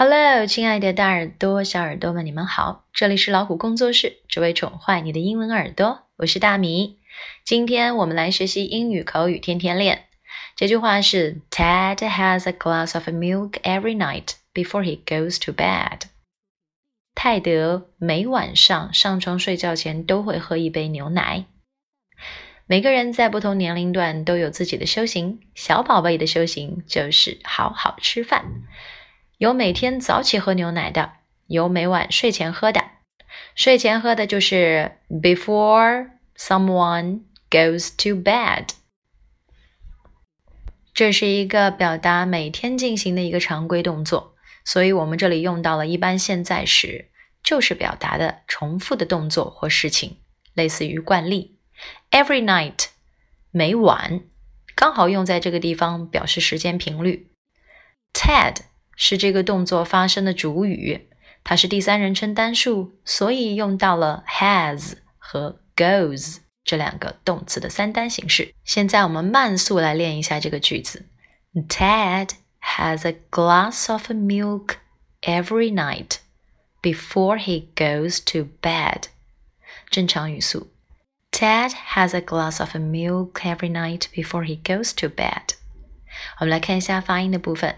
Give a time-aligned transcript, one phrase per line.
[0.00, 2.84] Hello，亲爱的大耳朵、小耳朵们，你们好！
[2.92, 6.06] 这里是老虎工作室，只为宠坏你的英文耳朵。
[6.18, 7.00] 我是大米。
[7.44, 10.04] 今天我们来学习英语口语天天练。
[10.54, 16.02] 这句话是：Ted has a glass of milk every night before he goes to bed。
[17.16, 21.46] 泰德每晚上上床睡觉前都会喝一杯牛奶。
[22.66, 25.40] 每个人在不同年龄段都有自己的修行。
[25.56, 28.44] 小宝贝的修行就是好好吃饭。
[29.38, 31.12] 有每天早起喝牛奶的，
[31.46, 32.84] 有每晚睡前喝的。
[33.54, 38.70] 睡前喝的就是 before someone goes to bed。
[40.92, 47.12] 这是一个表达每天进行的一个常规动作，所以我们这里用到了一般现在时，
[47.44, 50.16] 就是表达的重复的动作或事情，
[50.54, 51.60] 类似于惯例。
[52.10, 52.86] Every night，
[53.52, 54.22] 每晚，
[54.74, 57.30] 刚好用在这个地方表示时间频率。
[58.12, 58.56] Ted。
[58.97, 61.07] 是这个动作发生的主语，
[61.43, 68.53] 它是第三人称单数，所以用到了 has 和 goes 这两个动词的三单形式。
[68.63, 71.05] 现在我们慢速来练一下这个句子：
[71.67, 72.29] Ted
[72.61, 74.75] has a glass of milk
[75.21, 76.17] every night
[76.81, 79.05] before he goes to bed。
[79.89, 80.71] 正常语速：
[81.31, 85.55] Ted has a glass of milk every night before he goes to bed。
[86.39, 87.75] 我们来看一下发音的部分。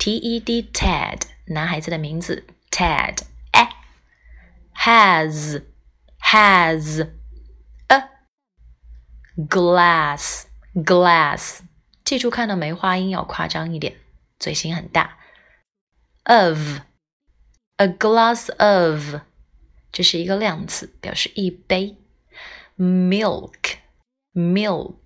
[0.00, 3.18] T E D Ted 男孩子的名字 Ted
[3.52, 3.70] 哎
[4.74, 5.62] has
[6.20, 7.08] has
[7.88, 8.02] a
[9.36, 11.60] glass glass
[12.04, 13.96] 记住看到梅花音要夸张一点，
[14.38, 15.18] 嘴型很大。
[16.24, 16.80] of
[17.76, 19.22] a glass of
[19.90, 21.96] 这是一个量词，表示一杯。
[22.78, 23.78] milk
[24.34, 24.96] milk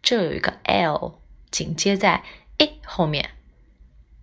[0.00, 1.20] 这有一个 l
[1.50, 2.24] 紧接在
[2.56, 3.30] a 后面。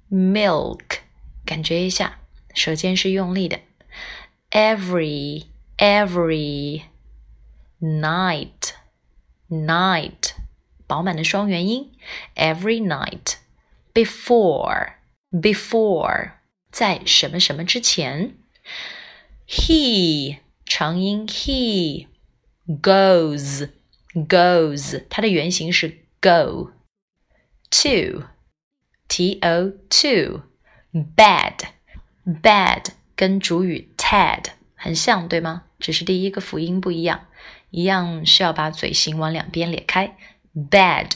[0.09, 0.99] milk，
[1.45, 2.19] 感觉一下，
[2.53, 3.59] 舌尖是用力的。
[4.51, 5.45] every
[5.77, 6.83] every
[7.81, 8.73] night
[9.49, 10.33] night，
[10.87, 11.91] 饱满的双元音。
[12.35, 13.35] every night
[13.93, 14.93] before
[15.31, 16.31] before，
[16.71, 18.35] 在什么什么之前。
[19.47, 22.07] he 长音 he
[22.81, 23.69] goes
[24.15, 26.71] goes，它的原型是 go
[27.69, 28.23] to。
[29.10, 31.54] T O to，bad
[32.24, 34.44] bad 跟主语 Ted
[34.76, 35.64] 很像，对吗？
[35.80, 37.26] 只是第一个辅音不一样，
[37.70, 40.16] 一样是要把嘴型往两边咧开。
[40.54, 41.10] bed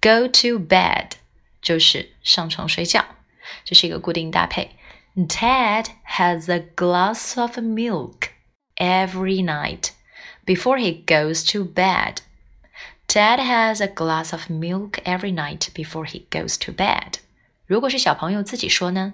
[0.00, 1.10] go to bed
[1.60, 3.04] 就是上床睡觉，
[3.64, 4.70] 这是一个固定搭配。
[5.14, 8.30] Ted has a glass of milk
[8.76, 9.90] every night
[10.46, 12.16] before he goes to bed.
[13.07, 17.15] Ted has a glass of milk every night before he goes to bed.
[17.65, 19.13] 如果是小朋友自己说呢？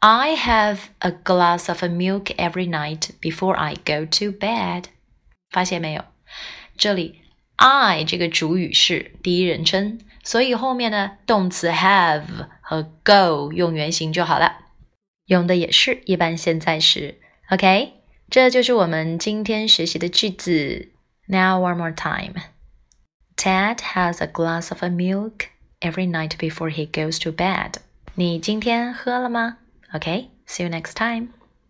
[0.00, 4.84] I have a glass of milk every night before I go to bed。
[5.50, 6.04] 发现没有？
[6.76, 7.20] 这里
[7.56, 14.58] I 这个主语是第一人称，所以后面的动词 have 和 go 用原形就好了，
[15.26, 17.20] 用的也是一般现在时。
[17.50, 17.94] OK，
[18.28, 20.90] 这就是我们今天学习的句子。
[21.26, 22.34] Now one more time.
[23.38, 25.50] Ted has a glass of milk
[25.82, 27.76] every night before he goes to bed.
[28.14, 29.58] 你今天喝了吗?
[29.92, 31.28] Okay, see you next time.